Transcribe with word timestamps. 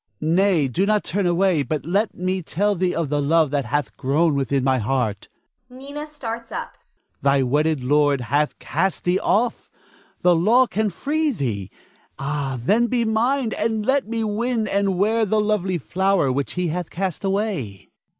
Nay, 0.19 0.67
do 0.67 0.87
not 0.87 1.03
turn 1.03 1.27
away, 1.27 1.61
but 1.61 1.85
let 1.85 2.15
me 2.15 2.41
tell 2.41 2.73
thee 2.73 2.95
of 2.95 3.09
the 3.09 3.21
love 3.21 3.51
that 3.51 3.65
hath 3.65 3.95
grown 3.97 4.33
within 4.33 4.63
my 4.63 4.79
heart. 4.79 5.27
[Nina 5.69 6.07
starts 6.07 6.51
up.] 6.51 6.73
Thy 7.21 7.43
wedded 7.43 7.83
lord 7.83 8.21
hath 8.21 8.57
cast 8.57 9.03
thee 9.03 9.19
off. 9.19 9.69
The 10.23 10.35
law 10.35 10.65
can 10.65 10.89
free 10.89 11.29
thee. 11.29 11.69
Ah, 12.17 12.57
then 12.59 12.87
be 12.87 13.05
mine, 13.05 13.53
and 13.53 13.85
let 13.85 14.07
me 14.07 14.23
win 14.23 14.67
and 14.67 14.97
wear 14.97 15.23
the 15.23 15.39
lovely 15.39 15.77
flower 15.77 16.31
which 16.31 16.53
he 16.53 16.69
hath 16.69 16.89
cast 16.89 17.23
away. 17.23 17.89